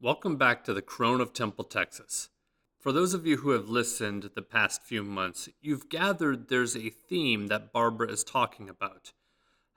[0.00, 2.28] Welcome back to the Crone of Temple, Texas.
[2.78, 6.90] For those of you who have listened the past few months, you've gathered there's a
[6.90, 9.12] theme that Barbara is talking about.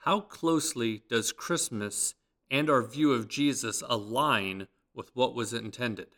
[0.02, 2.14] How closely does Christmas
[2.52, 6.10] and our view of Jesus align with what was intended?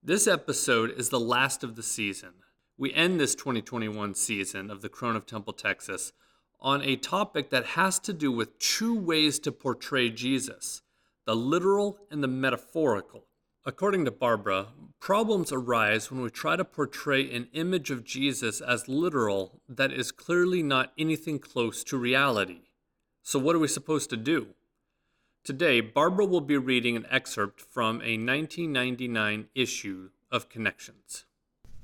[0.00, 2.34] This episode is the last of the season.
[2.76, 6.12] We end this 2021 season of the Crone of Temple, Texas
[6.60, 10.82] on a topic that has to do with two ways to portray Jesus
[11.26, 13.27] the literal and the metaphorical.
[13.68, 18.88] According to Barbara, problems arise when we try to portray an image of Jesus as
[18.88, 22.62] literal that is clearly not anything close to reality.
[23.22, 24.54] So, what are we supposed to do?
[25.44, 31.26] Today, Barbara will be reading an excerpt from a 1999 issue of Connections.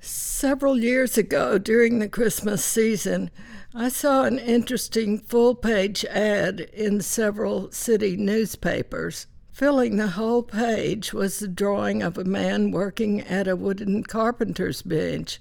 [0.01, 3.31] Several years ago, during the Christmas season,
[3.75, 11.13] I saw an interesting full page ad in several city newspapers Filling the whole page
[11.13, 15.41] was the drawing of a man working at a wooden carpenter's bench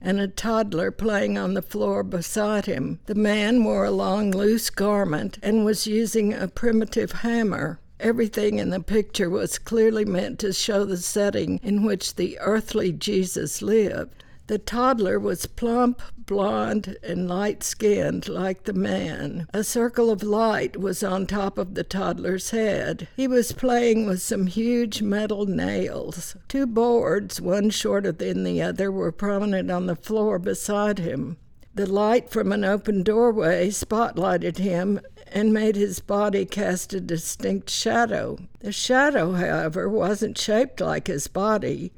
[0.00, 3.00] and a toddler playing on the floor beside him.
[3.04, 7.78] The man wore a long, loose garment and was using a primitive hammer.
[8.00, 12.92] Everything in the picture was clearly meant to show the setting in which the earthly
[12.92, 14.24] Jesus lived.
[14.50, 19.46] The toddler was plump, blond, and light skinned like the man.
[19.54, 23.06] A circle of light was on top of the toddler's head.
[23.14, 26.34] He was playing with some huge metal nails.
[26.48, 31.36] Two boards, one shorter than the other, were prominent on the floor beside him.
[31.76, 37.70] The light from an open doorway spotlighted him and made his body cast a distinct
[37.70, 38.36] shadow.
[38.58, 41.92] The shadow, however, wasn't shaped like his body.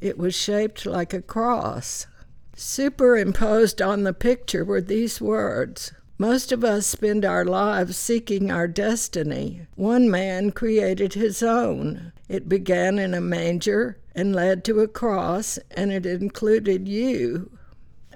[0.00, 2.06] It was shaped like a cross.
[2.54, 8.68] Superimposed on the picture were these words Most of us spend our lives seeking our
[8.68, 9.66] destiny.
[9.74, 12.12] One man created his own.
[12.28, 17.58] It began in a manger and led to a cross, and it included you.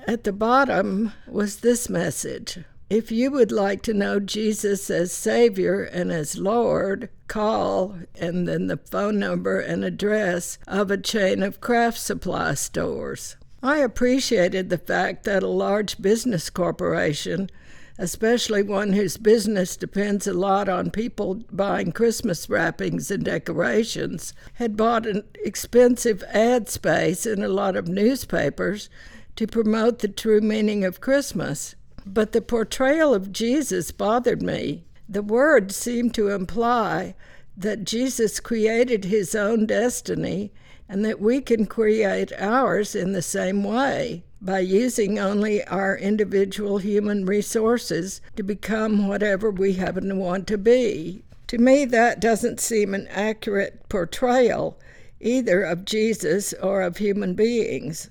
[0.07, 2.59] At the bottom was this message
[2.91, 8.67] if you would like to know Jesus as Savior and as Lord, call and then
[8.67, 13.37] the phone number and address of a chain of craft supply stores.
[13.63, 17.49] I appreciated the fact that a large business corporation,
[17.97, 24.77] especially one whose business depends a lot on people buying Christmas wrappings and decorations, had
[24.77, 28.91] bought an expensive ad space in a lot of newspapers
[29.37, 31.77] to promote the true meaning of Christmas.
[32.13, 34.83] But the portrayal of Jesus bothered me.
[35.09, 37.15] The word seemed to imply
[37.57, 40.51] that Jesus created his own destiny
[40.89, 46.79] and that we can create ours in the same way by using only our individual
[46.79, 51.23] human resources to become whatever we happen to want to be.
[51.47, 54.77] To me, that doesn't seem an accurate portrayal
[55.21, 58.11] either of Jesus or of human beings.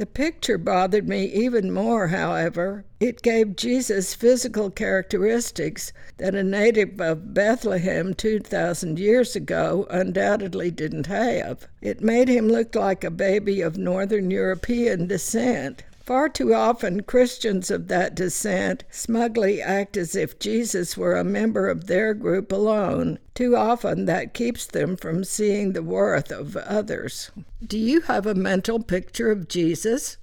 [0.00, 2.86] The picture bothered me even more, however.
[3.00, 11.08] It gave Jesus physical characteristics that a native of Bethlehem 2,000 years ago undoubtedly didn't
[11.08, 11.68] have.
[11.82, 15.82] It made him look like a baby of Northern European descent.
[16.02, 21.68] Far too often, Christians of that descent smugly act as if Jesus were a member
[21.68, 23.18] of their group alone.
[23.34, 27.30] Too often, that keeps them from seeing the worth of others.
[27.64, 30.16] Do you have a mental picture of Jesus?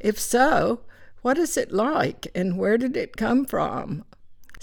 [0.00, 0.80] If so,
[1.20, 4.04] what is it like and where did it come from?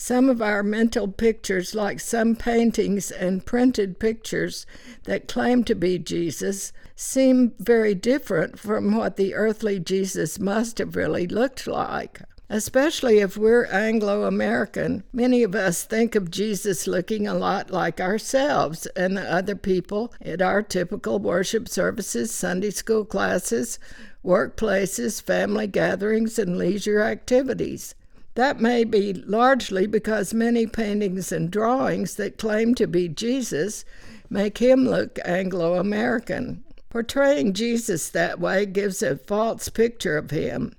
[0.01, 4.65] Some of our mental pictures, like some paintings and printed pictures
[5.03, 10.95] that claim to be Jesus, seem very different from what the earthly Jesus must have
[10.95, 12.21] really looked like.
[12.49, 17.99] Especially if we're Anglo American, many of us think of Jesus looking a lot like
[17.99, 23.79] ourselves and the other people at our typical worship services, Sunday school classes,
[24.23, 27.95] workplaces, family gatherings, and leisure activities.
[28.39, 33.83] That may be largely because many paintings and drawings that claim to be Jesus
[34.29, 36.63] make him look Anglo American.
[36.89, 40.71] Portraying Jesus that way gives a false picture of him.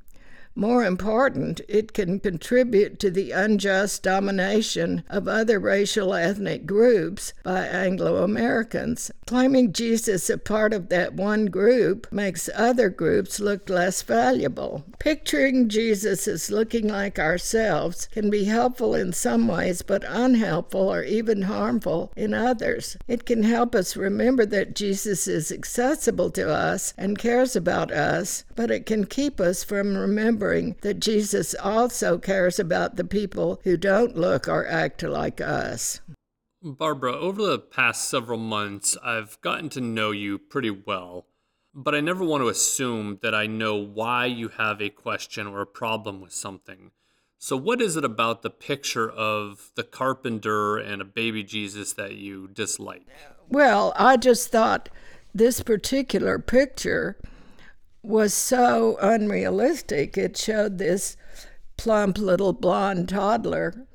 [0.56, 7.66] More important, it can contribute to the unjust domination of other racial ethnic groups by
[7.66, 9.12] Anglo Americans.
[9.26, 14.84] Claiming Jesus a part of that one group makes other groups look less valuable.
[14.98, 21.04] Picturing Jesus as looking like ourselves can be helpful in some ways, but unhelpful or
[21.04, 22.96] even harmful in others.
[23.06, 28.44] It can help us remember that Jesus is accessible to us and cares about us,
[28.56, 33.60] but it can keep us from remembering remembering that Jesus also cares about the people
[33.64, 36.00] who don't look or act like us.
[36.62, 41.26] Barbara, over the past several months, I've gotten to know you pretty well,
[41.74, 45.60] but I never want to assume that I know why you have a question or
[45.62, 46.90] a problem with something.
[47.38, 52.16] So, what is it about the picture of the carpenter and a baby Jesus that
[52.16, 53.06] you dislike?
[53.48, 54.90] Well, I just thought
[55.34, 57.16] this particular picture
[58.02, 60.16] was so unrealistic.
[60.16, 61.16] It showed this
[61.76, 63.86] plump little blonde toddler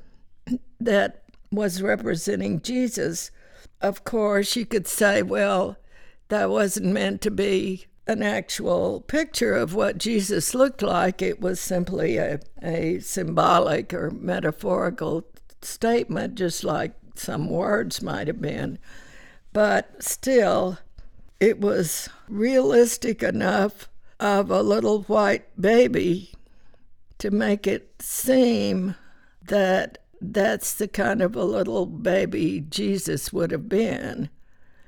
[0.79, 3.31] that was representing Jesus.
[3.81, 5.77] Of course, you could say, well,
[6.29, 11.21] that wasn't meant to be an actual picture of what Jesus looked like.
[11.21, 15.25] It was simply a, a symbolic or metaphorical
[15.61, 18.77] statement, just like some words might have been.
[19.53, 20.77] But still,
[21.39, 23.89] it was realistic enough
[24.19, 26.31] of a little white baby
[27.17, 28.95] to make it seem
[29.47, 34.29] that that's the kind of a little baby Jesus would have been.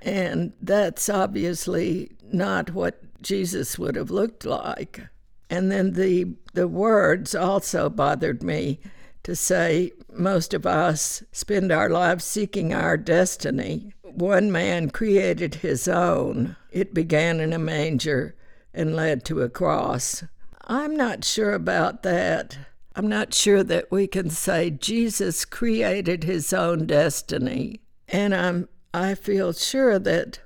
[0.01, 5.07] And that's obviously not what Jesus would have looked like.
[5.49, 8.79] And then the the words also bothered me
[9.23, 13.93] to say most of us spend our lives seeking our destiny.
[14.01, 16.55] One man created his own.
[16.71, 18.35] It began in a manger
[18.77, 20.23] and led to a cross.
[20.67, 22.57] I'm not sure about that.
[22.95, 27.81] I'm not sure that we can say Jesus created his own destiny.
[28.07, 30.39] And I'm I feel sure that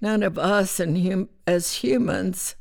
[0.00, 2.56] none of us hum, as humans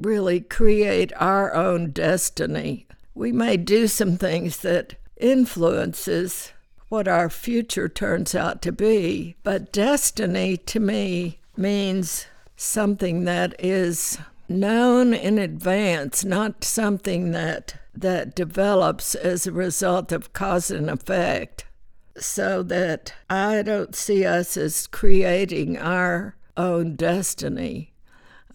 [0.00, 2.86] really create our own destiny.
[3.14, 6.52] We may do some things that influences
[6.88, 12.26] what our future turns out to be, but destiny to me means
[12.56, 20.32] something that is known in advance, not something that that develops as a result of
[20.32, 21.64] cause and effect.
[22.16, 27.92] So that I don't see us as creating our own destiny.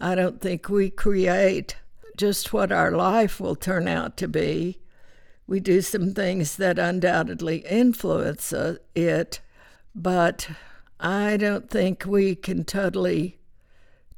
[0.00, 1.76] I don't think we create
[2.16, 4.80] just what our life will turn out to be.
[5.46, 9.40] We do some things that undoubtedly influence uh, it,
[9.94, 10.48] but
[10.98, 13.38] I don't think we can totally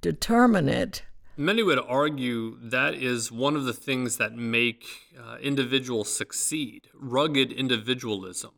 [0.01, 1.03] determine it.
[1.43, 4.87] Many would argue that is one of the things that make
[5.19, 8.53] uh, individuals succeed rugged individualism.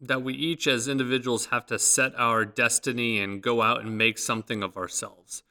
[0.00, 4.16] That we each, as individuals, have to set our destiny and go out and make
[4.16, 5.42] something of ourselves.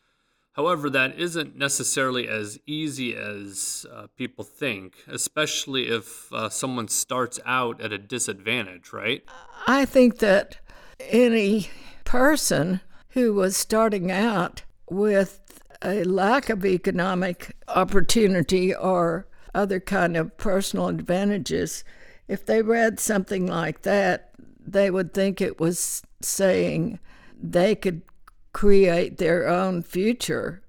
[0.54, 7.39] However, that isn't necessarily as easy as uh, people think, especially if uh, someone starts
[7.45, 9.24] out at a disadvantage, right?
[9.68, 10.57] I think that
[11.00, 11.69] any
[12.06, 15.50] person who was starting out with
[15.81, 21.83] a lack of economic opportunity or other kind of personal advantages,
[22.28, 24.31] if they read something like that,
[24.66, 27.00] they would think it was saying
[27.42, 28.01] they could
[28.54, 30.62] create their own future.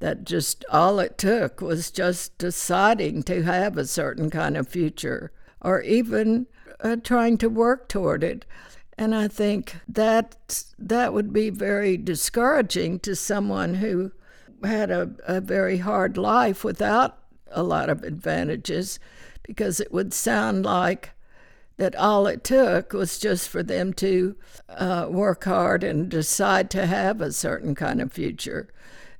[0.00, 5.32] That just all it took was just deciding to have a certain kind of future
[5.60, 6.46] or even
[6.80, 8.44] uh, trying to work toward it.
[8.96, 14.12] And I think that that would be very discouraging to someone who
[14.64, 17.18] had a, a very hard life without
[17.50, 18.98] a lot of advantages
[19.42, 21.10] because it would sound like
[21.78, 24.36] that all it took was just for them to
[24.68, 28.68] uh, work hard and decide to have a certain kind of future.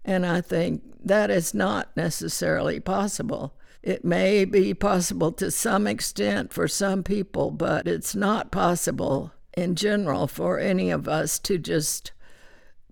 [0.04, 3.54] And I think that is not necessarily possible.
[3.82, 9.76] It may be possible to some extent for some people, but it's not possible in
[9.76, 12.12] general for any of us to just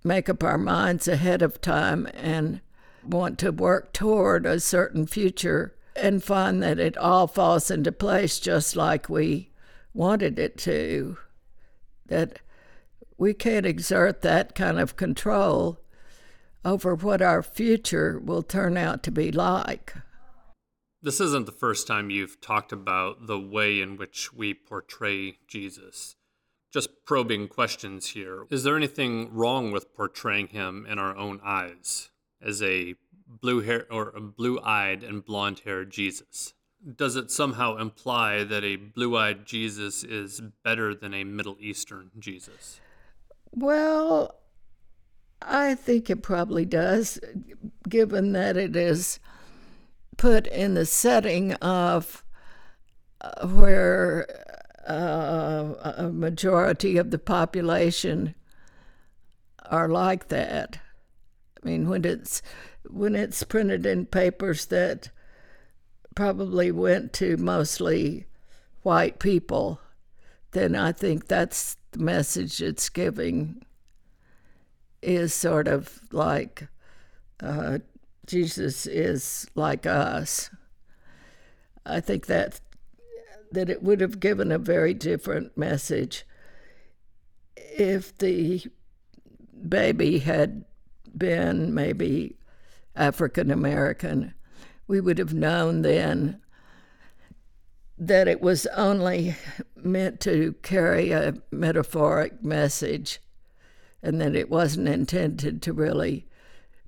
[0.05, 2.61] make up our minds ahead of time and
[3.05, 8.39] want to work toward a certain future and find that it all falls into place
[8.39, 9.51] just like we
[9.95, 11.17] wanted it to.
[12.07, 12.41] That
[13.19, 15.81] we can't exert that kind of control
[16.65, 19.95] over what our future will turn out to be like.
[21.03, 26.17] This isn't the first time you've talked about the way in which we portray Jesus
[26.77, 28.45] just probing questions here.
[28.51, 32.11] Is there anything wrong with portraying him in our own eyes
[32.43, 36.53] as a blue hair or a blue-eyed and blonde-haired Jesus?
[36.95, 42.79] Does it somehow imply that a blue-eyed Jesus is better than a Middle Eastern Jesus?
[43.53, 44.35] Well,
[45.41, 47.19] I think it probably does,
[47.89, 49.19] given that it is
[50.19, 52.23] put in the setting of
[53.23, 54.27] uh, where
[54.89, 58.35] uh, a majority of the population
[59.71, 60.79] are like that.
[61.63, 62.43] I mean, when it's
[62.89, 65.11] when it's printed in papers that
[66.15, 68.27] probably went to mostly
[68.83, 69.81] white people,
[70.53, 73.63] then I think that's the message it's giving
[75.03, 76.69] is sort of like
[77.41, 77.79] uh,
[78.27, 80.51] Jesus is like us.
[81.85, 82.61] I think that
[83.53, 86.25] that it would have given a very different message
[87.57, 88.63] if the
[89.69, 90.65] baby had
[91.17, 92.37] been maybe
[92.95, 94.35] African American.
[94.87, 96.41] We would have known then
[97.99, 99.37] that it was only
[99.75, 103.21] meant to carry a metaphoric message
[104.03, 106.27] and that it wasn't intended to really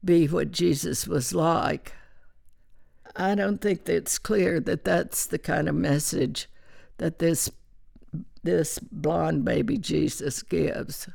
[0.05, 1.93] be what Jesus was like.
[3.19, 6.49] I don't think that it's clear that that's the kind of message
[6.99, 7.51] that this
[8.45, 11.09] this blonde baby Jesus gives.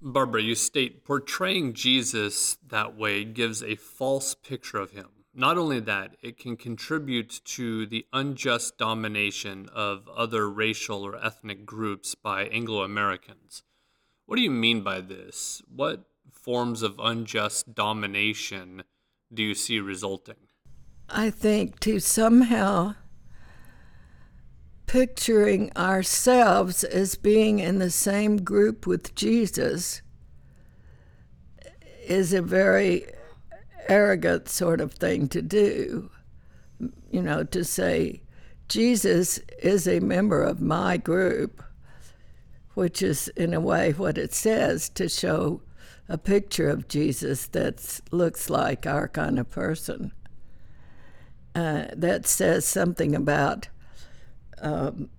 [0.00, 5.08] Barbara, you state portraying Jesus that way gives a false picture of him.
[5.34, 11.64] Not only that, it can contribute to the unjust domination of other racial or ethnic
[11.66, 13.62] groups by Anglo Americans.
[14.26, 15.62] What do you mean by this?
[15.68, 18.82] What forms of unjust domination
[19.32, 20.48] do you see resulting?
[21.14, 22.94] I think to somehow
[24.86, 30.00] picturing ourselves as being in the same group with Jesus
[32.06, 33.04] is a very
[33.88, 36.10] arrogant sort of thing to do.
[37.10, 38.22] You know, to say,
[38.68, 41.62] Jesus is a member of my group,
[42.72, 45.60] which is in a way what it says to show
[46.08, 50.12] a picture of Jesus that looks like our kind of person.
[51.54, 53.68] Uh, that says something about
[54.62, 55.10] um,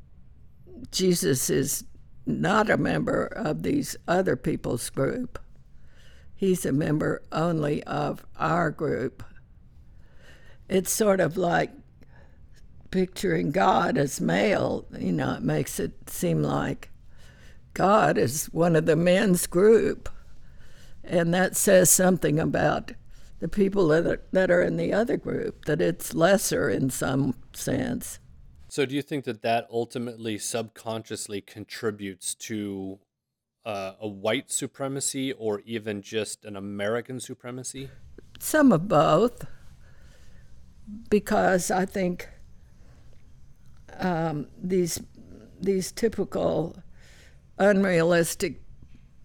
[0.92, 1.84] Jesus is
[2.25, 5.40] not a member of these other people's group.
[6.34, 9.24] He's a member only of our group.
[10.68, 11.72] It's sort of like
[12.90, 16.90] picturing God as male, you know, it makes it seem like
[17.74, 20.10] God is one of the men's group.
[21.04, 22.92] And that says something about
[23.44, 27.36] the people that are, that are in the other group, that it's lesser in some
[27.52, 28.18] sense.
[28.70, 33.00] So, do you think that that ultimately subconsciously contributes to
[33.66, 37.90] uh, a white supremacy or even just an American supremacy?
[38.40, 39.46] Some of both,
[41.10, 42.30] because I think
[44.00, 45.02] um, these
[45.60, 46.78] these typical
[47.60, 48.62] unrealistic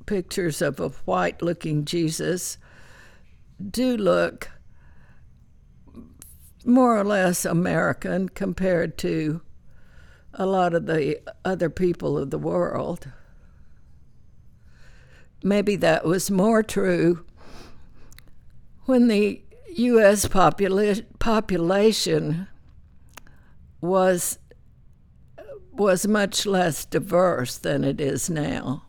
[0.06, 2.58] pictures of a white-looking Jesus
[3.70, 4.50] do look
[6.64, 9.40] more or less American compared to
[10.34, 13.08] a lot of the other people of the world.
[15.42, 17.24] Maybe that was more true
[18.84, 19.42] when the
[19.76, 20.26] U.S.
[20.26, 22.48] Popula- population
[23.80, 24.38] was
[25.72, 28.82] was much less diverse than it is now.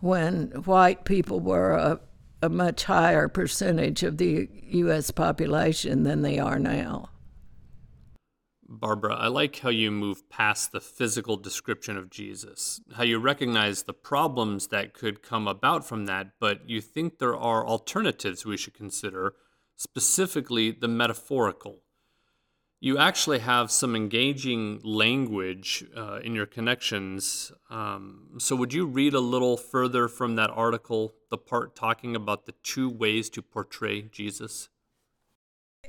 [0.00, 2.00] When white people were a
[2.42, 5.10] a much higher percentage of the U.S.
[5.10, 7.10] population than they are now.
[8.72, 13.82] Barbara, I like how you move past the physical description of Jesus, how you recognize
[13.82, 18.56] the problems that could come about from that, but you think there are alternatives we
[18.56, 19.34] should consider,
[19.76, 21.80] specifically the metaphorical
[22.80, 27.52] you actually have some engaging language uh, in your connections.
[27.68, 32.46] Um, so, would you read a little further from that article, the part talking about
[32.46, 34.70] the two ways to portray Jesus?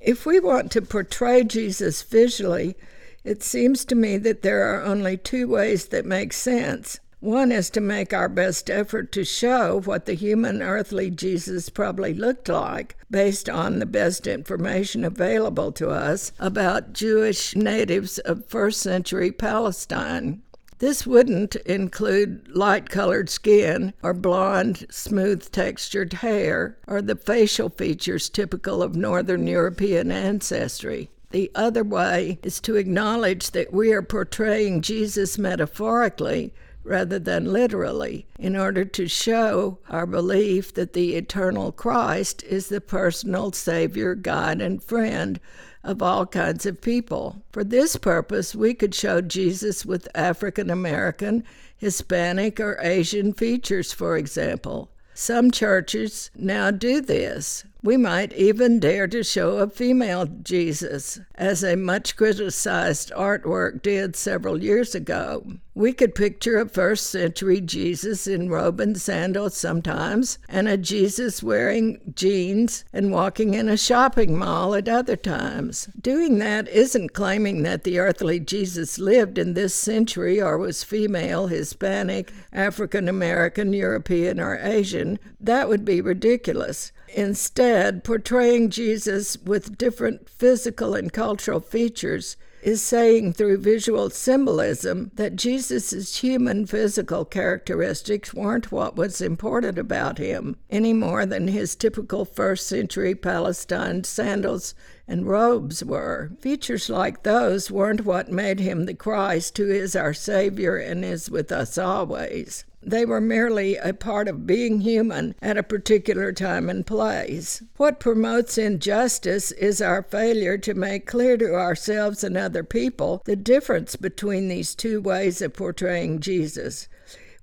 [0.01, 2.75] If we want to portray Jesus visually,
[3.23, 6.99] it seems to me that there are only two ways that make sense.
[7.21, 12.15] One is to make our best effort to show what the human earthly Jesus probably
[12.15, 18.81] looked like based on the best information available to us about Jewish natives of first
[18.81, 20.41] century Palestine.
[20.79, 28.29] This wouldn't include light colored skin or blonde, smooth textured hair or the facial features
[28.29, 31.11] typical of Northern European ancestry.
[31.29, 36.51] The other way is to acknowledge that we are portraying Jesus metaphorically
[36.83, 42.81] rather than literally, in order to show our belief that the eternal Christ is the
[42.81, 45.39] personal Savior, guide, and friend
[45.83, 47.41] of all kinds of people.
[47.51, 51.43] For this purpose, we could show Jesus with African American,
[51.77, 54.91] Hispanic, or Asian features, for example.
[55.13, 57.65] Some churches now do this.
[57.83, 64.15] We might even dare to show a female Jesus, as a much criticized artwork did
[64.15, 65.53] several years ago.
[65.73, 71.41] We could picture a first century Jesus in robe and sandals sometimes, and a Jesus
[71.41, 75.89] wearing jeans and walking in a shopping mall at other times.
[75.99, 81.47] Doing that isn't claiming that the earthly Jesus lived in this century or was female,
[81.47, 85.17] Hispanic, African American, European, or Asian.
[85.39, 86.91] That would be ridiculous.
[87.13, 95.35] Instead, portraying Jesus with different physical and cultural features is saying through visual symbolism that
[95.35, 102.23] Jesus' human physical characteristics weren't what was important about him any more than his typical
[102.23, 104.75] first century Palestine sandals
[105.07, 106.31] and robes were.
[106.39, 111.29] Features like those weren't what made him the Christ who is our Savior and is
[111.29, 112.63] with us always.
[112.83, 117.61] They were merely a part of being human at a particular time and place.
[117.77, 123.35] What promotes injustice is our failure to make clear to ourselves and other people the
[123.35, 126.87] difference between these two ways of portraying Jesus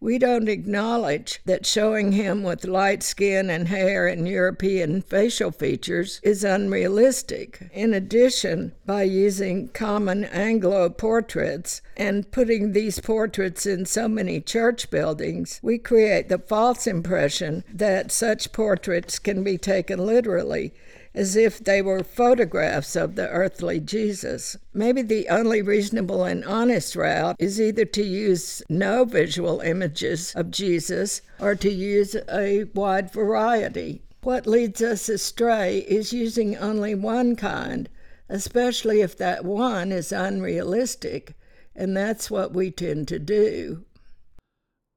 [0.01, 6.21] we don't acknowledge that showing him with light skin and hair and European facial features
[6.23, 7.69] is unrealistic.
[7.73, 14.91] In addition, by using common Anglo portraits and putting these portraits in so many church
[14.91, 20.73] buildings, we create the false impression that such portraits can be taken literally
[21.19, 24.57] as if they were photographs of the earthly Jesus.
[24.73, 30.53] Maybe the only reasonable and honest route is either to use no visual images of
[30.53, 34.01] Jesus or to use a wide variety.
[34.23, 37.89] What leads us astray is using only one kind,
[38.29, 41.35] especially if that one is unrealistic,
[41.75, 43.85] and that's what we tend to do.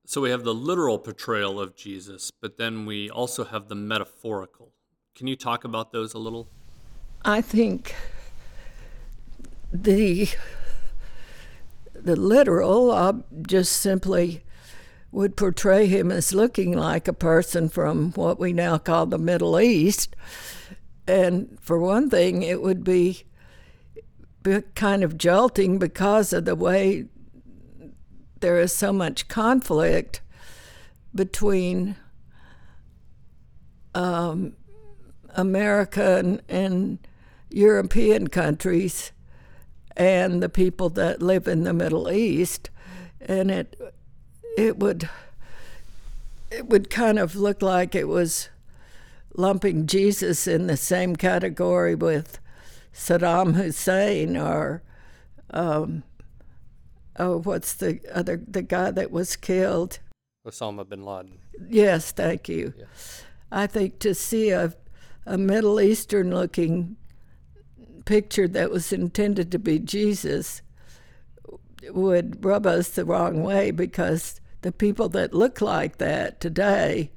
[0.06, 4.74] So we have the literal portrayal of Jesus, but then we also have the metaphorical.
[5.16, 6.48] Can you talk about those a little?
[7.24, 7.96] I think
[9.72, 10.30] the
[11.94, 13.14] the literal uh,
[13.48, 14.44] just simply
[15.12, 19.60] would portray him as looking like a person from what we now call the Middle
[19.60, 20.16] East.
[21.08, 23.24] And for one thing, it would be,
[24.76, 27.06] kind of jolting because of the way
[28.40, 30.22] there is so much conflict
[31.14, 31.98] between
[33.94, 34.54] um,
[35.36, 37.00] American and
[37.50, 39.12] European countries
[39.98, 42.70] and the people that live in the Middle East,
[43.20, 43.80] and it
[44.58, 45.10] it would
[46.50, 48.50] it would kind of look like it was
[49.36, 52.40] lumping Jesus in the same category with
[52.94, 54.82] Saddam Hussein or
[55.52, 56.04] um,
[57.18, 60.00] oh, what's the other the guy that was killed?
[60.46, 61.38] Osama bin Laden.
[61.70, 62.74] Yes, thank you.
[62.78, 62.86] Yeah.
[63.52, 64.74] I think to see a
[65.26, 66.96] a Middle Eastern looking
[68.06, 70.62] picture that was intended to be Jesus
[71.90, 77.12] would rub us the wrong way because the people that look like that today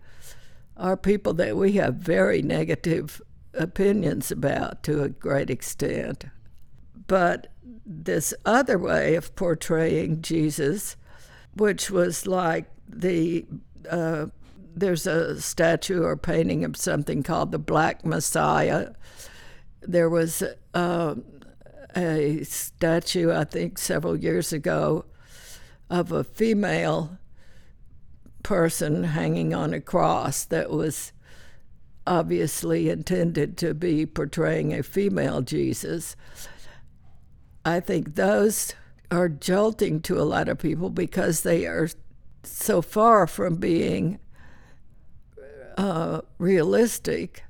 [0.76, 3.20] are people that we have very negative
[3.52, 6.24] opinions about to a great extent.
[7.06, 7.48] But
[7.86, 10.96] this other way of portraying Jesus,
[11.54, 13.46] which was like the
[13.88, 14.26] uh,
[14.74, 18.90] there's a statue or painting of something called the Black Messiah.
[19.82, 20.42] There was
[20.74, 21.14] uh,
[21.96, 25.04] a statue, I think, several years ago
[25.90, 27.18] of a female
[28.42, 31.12] person hanging on a cross that was
[32.06, 36.16] obviously intended to be portraying a female Jesus.
[37.64, 38.74] I think those
[39.10, 41.88] are jolting to a lot of people because they are
[42.42, 44.18] so far from being
[45.76, 47.44] uh, realistic,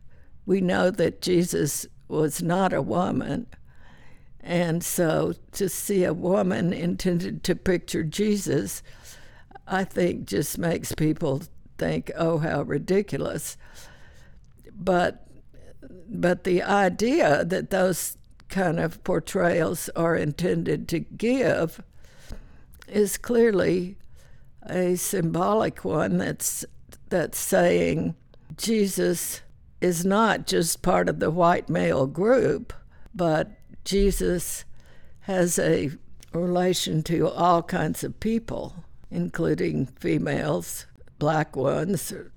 [0.47, 3.47] we know that Jesus was not a woman.
[4.41, 8.83] And so to see a woman intended to picture Jesus,
[9.67, 11.43] I think just makes people
[11.79, 13.57] think, oh, how ridiculous.
[14.75, 15.27] But,
[16.09, 21.83] but the idea that those kind of portrayals are intended to give
[22.87, 23.97] is clearly
[24.69, 26.65] a symbolic one that's
[27.15, 28.13] that's saying
[28.57, 29.41] Jesus
[29.81, 32.73] is not just part of the white male group,
[33.15, 33.53] but
[33.85, 34.65] Jesus
[35.21, 35.93] has a
[36.33, 40.87] relation to all kinds of people, including females,
[41.21, 42.33] black ones, or,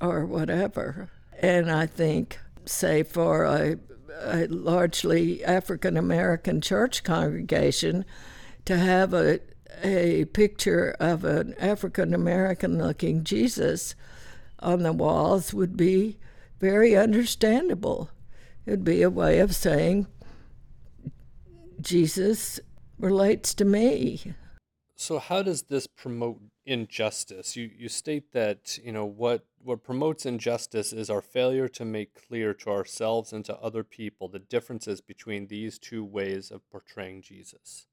[0.00, 1.10] or whatever.
[1.38, 3.76] And I think, say, for a,
[4.22, 8.06] a largely African American church congregation,
[8.64, 9.40] to have a,
[9.82, 13.94] a picture of an African American looking Jesus
[14.62, 16.18] on the walls would be
[16.60, 18.10] very understandable.
[18.66, 20.06] It'd be a way of saying,
[21.80, 22.60] Jesus
[22.98, 24.34] relates to me.
[24.94, 27.56] So how does this promote injustice?
[27.56, 32.14] You you state that, you know, what what promotes injustice is our failure to make
[32.28, 37.22] clear to ourselves and to other people the differences between these two ways of portraying
[37.22, 37.86] Jesus.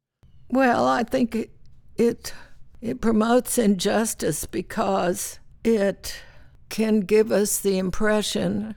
[0.49, 1.51] Well, I think it
[1.97, 2.33] it,
[2.81, 6.21] it promotes injustice because it
[6.69, 8.75] can give us the impression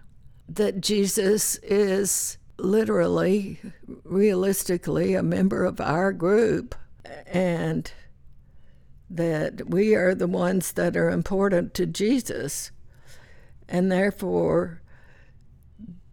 [0.49, 3.61] that Jesus is literally,
[4.05, 6.75] realistically, a member of our group,
[7.27, 7.93] and
[9.09, 12.71] that we are the ones that are important to Jesus.
[13.69, 14.83] And therefore,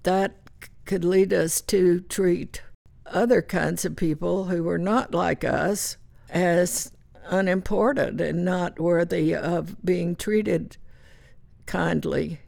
[0.03, 0.37] that
[0.85, 2.61] could lead us to treat
[3.05, 5.97] other kinds of people who are not like us
[6.29, 6.91] as
[7.25, 10.77] unimportant and not worthy of being treated
[11.69, 12.39] kindly.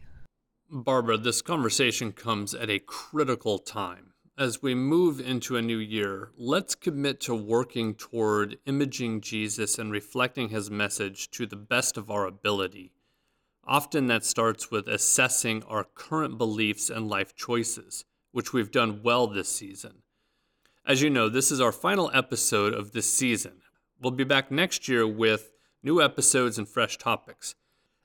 [0.68, 4.14] Barbara, this conversation comes at a critical time.
[4.36, 9.92] As we move into a new year, let's commit to working toward imaging Jesus and
[9.92, 12.94] reflecting his message to the best of our ability.
[13.64, 19.28] Often that starts with assessing our current beliefs and life choices, which we've done well
[19.28, 20.02] this season.
[20.84, 23.62] As you know, this is our final episode of this season.
[24.02, 25.52] We'll be back next year with
[25.84, 27.54] new episodes and fresh topics.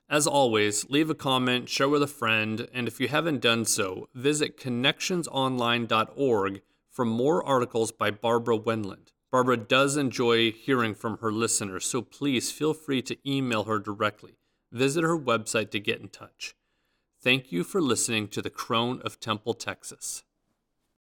[0.09, 4.07] As always, leave a comment, share with a friend, and if you haven't done so,
[4.13, 9.11] visit connectionsonline.org for more articles by Barbara Wendland.
[9.31, 14.37] Barbara does enjoy hearing from her listeners, so please feel free to email her directly.
[14.71, 16.55] Visit her website to get in touch.
[17.21, 20.23] Thank you for listening to the Crone of Temple, Texas.